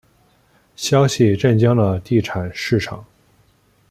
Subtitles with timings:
[0.75, 3.05] 消息震惊了地产市场。